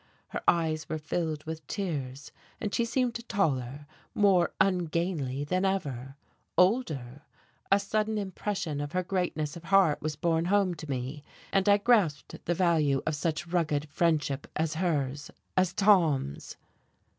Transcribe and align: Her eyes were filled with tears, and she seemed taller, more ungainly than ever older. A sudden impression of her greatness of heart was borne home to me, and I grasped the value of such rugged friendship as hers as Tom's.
Her 0.29 0.41
eyes 0.47 0.89
were 0.89 0.97
filled 0.97 1.43
with 1.43 1.67
tears, 1.67 2.31
and 2.59 2.73
she 2.73 2.85
seemed 2.85 3.29
taller, 3.29 3.85
more 4.15 4.51
ungainly 4.59 5.43
than 5.43 5.63
ever 5.63 6.15
older. 6.57 7.21
A 7.71 7.79
sudden 7.79 8.17
impression 8.17 8.81
of 8.81 8.93
her 8.93 9.03
greatness 9.03 9.55
of 9.55 9.65
heart 9.65 10.01
was 10.01 10.15
borne 10.15 10.45
home 10.45 10.73
to 10.73 10.89
me, 10.89 11.23
and 11.53 11.69
I 11.69 11.77
grasped 11.77 12.43
the 12.45 12.55
value 12.55 13.03
of 13.05 13.13
such 13.13 13.45
rugged 13.45 13.89
friendship 13.91 14.47
as 14.55 14.73
hers 14.73 15.29
as 15.55 15.71
Tom's. 15.71 16.57